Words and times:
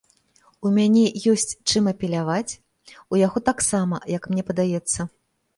У 0.67 0.71
мяне 0.77 1.03
ёсць, 1.33 1.53
чым 1.69 1.83
апеляваць, 1.93 2.55
у 3.15 3.21
яго 3.27 3.45
таксама, 3.53 4.01
як 4.17 4.23
мне 4.33 4.43
падаецца. 4.49 4.99